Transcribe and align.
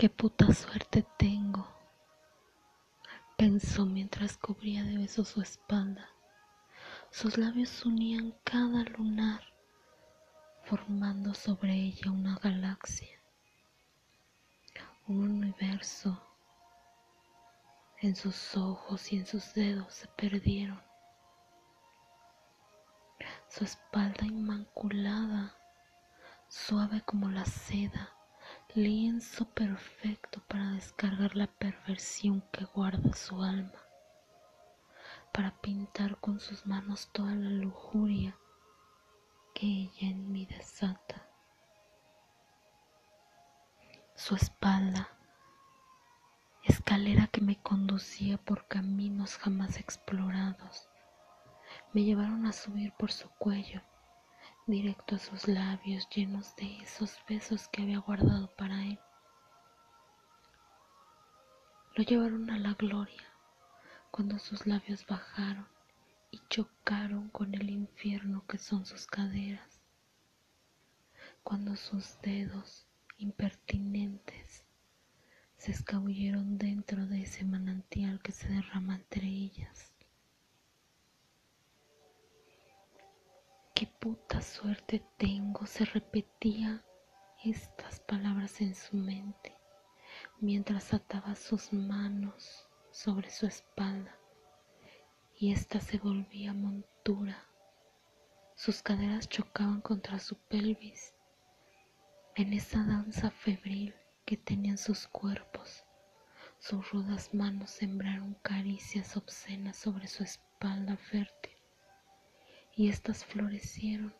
Qué 0.00 0.08
puta 0.08 0.46
suerte 0.54 1.04
tengo, 1.18 1.68
pensó 3.36 3.84
mientras 3.84 4.38
cubría 4.38 4.82
de 4.82 4.96
besos 4.96 5.28
su 5.28 5.42
espalda. 5.42 6.08
Sus 7.10 7.36
labios 7.36 7.84
unían 7.84 8.34
cada 8.42 8.82
lunar, 8.96 9.42
formando 10.64 11.34
sobre 11.34 11.74
ella 11.74 12.12
una 12.12 12.38
galaxia, 12.38 13.20
un 15.06 15.32
universo. 15.32 16.18
En 18.00 18.16
sus 18.16 18.56
ojos 18.56 19.12
y 19.12 19.18
en 19.18 19.26
sus 19.26 19.52
dedos 19.52 19.92
se 19.92 20.08
perdieron. 20.08 20.80
Su 23.50 23.64
espalda 23.64 24.24
inmaculada, 24.24 25.54
suave 26.48 27.02
como 27.02 27.28
la 27.28 27.44
seda, 27.44 28.14
lienzo 28.74 29.46
perfecto 29.46 30.40
para 30.46 30.70
descargar 30.72 31.34
la 31.34 31.48
perversión 31.48 32.40
que 32.52 32.64
guarda 32.66 33.12
su 33.14 33.42
alma, 33.42 33.80
para 35.32 35.50
pintar 35.60 36.18
con 36.18 36.38
sus 36.38 36.66
manos 36.66 37.08
toda 37.12 37.34
la 37.34 37.50
lujuria 37.50 38.38
que 39.54 39.66
ella 39.66 40.08
en 40.08 40.30
mí 40.30 40.46
desata. 40.46 41.26
Su 44.14 44.36
espalda, 44.36 45.08
escalera 46.62 47.26
que 47.26 47.40
me 47.40 47.60
conducía 47.60 48.38
por 48.38 48.68
caminos 48.68 49.36
jamás 49.36 49.78
explorados, 49.78 50.88
me 51.92 52.04
llevaron 52.04 52.46
a 52.46 52.52
subir 52.52 52.92
por 52.92 53.10
su 53.10 53.28
cuello 53.30 53.82
directo 54.70 55.16
a 55.16 55.18
sus 55.18 55.48
labios 55.48 56.08
llenos 56.14 56.54
de 56.56 56.78
esos 56.78 57.18
besos 57.28 57.68
que 57.68 57.82
había 57.82 57.98
guardado 57.98 58.48
para 58.56 58.84
él. 58.84 58.98
Lo 61.96 62.04
llevaron 62.04 62.48
a 62.50 62.58
la 62.58 62.74
gloria 62.74 63.24
cuando 64.12 64.38
sus 64.38 64.66
labios 64.66 65.04
bajaron 65.06 65.66
y 66.30 66.40
chocaron 66.48 67.28
con 67.30 67.54
el 67.54 67.68
infierno 67.68 68.44
que 68.46 68.58
son 68.58 68.86
sus 68.86 69.06
caderas, 69.06 69.80
cuando 71.42 71.74
sus 71.74 72.20
dedos 72.22 72.86
impertinentes 73.18 74.64
se 75.56 75.72
escabulleron 75.72 76.58
dentro 76.58 77.06
de 77.06 77.22
ese 77.22 77.44
manantial 77.44 78.22
que 78.22 78.32
se 78.32 78.48
derrama 78.48 78.94
entre 78.94 79.26
ellas. 79.26 79.92
Puta 84.00 84.40
suerte 84.40 85.04
tengo, 85.18 85.66
se 85.66 85.84
repetía 85.84 86.82
estas 87.44 88.00
palabras 88.00 88.62
en 88.62 88.74
su 88.74 88.96
mente 88.96 89.54
mientras 90.40 90.94
ataba 90.94 91.34
sus 91.34 91.70
manos 91.74 92.66
sobre 92.90 93.30
su 93.30 93.46
espalda 93.46 94.16
y 95.38 95.52
ésta 95.52 95.80
se 95.80 95.98
volvía 95.98 96.54
montura. 96.54 97.46
Sus 98.54 98.82
caderas 98.82 99.28
chocaban 99.28 99.82
contra 99.82 100.18
su 100.18 100.36
pelvis 100.36 101.12
en 102.36 102.54
esa 102.54 102.82
danza 102.82 103.30
febril 103.30 103.94
que 104.24 104.38
tenían 104.38 104.78
sus 104.78 105.06
cuerpos. 105.08 105.84
Sus 106.58 106.90
rudas 106.90 107.34
manos 107.34 107.70
sembraron 107.70 108.32
caricias 108.42 109.14
obscenas 109.18 109.76
sobre 109.76 110.08
su 110.08 110.22
espalda 110.22 110.96
fértil 110.96 111.59
y 112.80 112.88
éstas 112.88 113.26
florecieron 113.26 114.14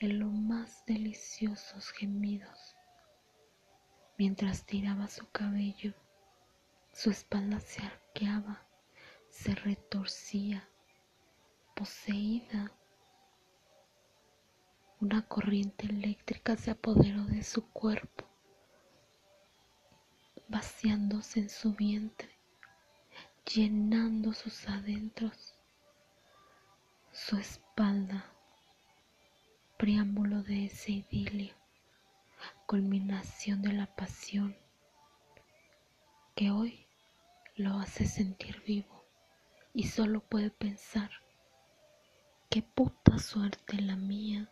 en 0.00 0.18
los 0.18 0.32
más 0.32 0.86
deliciosos 0.86 1.90
gemidos. 1.90 2.74
Mientras 4.16 4.64
tiraba 4.64 5.06
su 5.06 5.30
cabello, 5.30 5.92
su 6.94 7.10
espalda 7.10 7.60
se 7.60 7.82
arqueaba, 7.82 8.66
se 9.28 9.54
retorcía, 9.54 10.66
poseída. 11.76 12.72
Una 14.98 15.28
corriente 15.28 15.84
eléctrica 15.84 16.56
se 16.56 16.70
apoderó 16.70 17.24
de 17.26 17.42
su 17.42 17.68
cuerpo, 17.68 18.24
vaciándose 20.48 21.40
en 21.40 21.50
su 21.50 21.74
vientre, 21.74 22.30
llenando 23.44 24.32
sus 24.32 24.70
adentros 24.70 25.54
su 27.14 27.36
espalda, 27.74 28.24
preámbulo 29.76 30.44
de 30.44 30.66
ese 30.66 30.92
idilio, 30.92 31.56
culminación 32.66 33.62
de 33.62 33.72
la 33.72 33.86
pasión 33.96 34.56
que 36.36 36.52
hoy 36.52 36.86
lo 37.56 37.80
hace 37.80 38.06
sentir 38.06 38.62
vivo 38.64 39.04
y 39.72 39.88
solo 39.88 40.20
puede 40.20 40.50
pensar 40.50 41.10
qué 42.48 42.62
puta 42.62 43.18
suerte 43.18 43.80
la 43.80 43.96
mía 43.96 44.48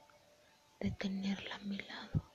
de 0.80 0.90
tenerla 0.90 1.54
a 1.54 1.60
mi 1.60 1.78
lado. 1.78 2.31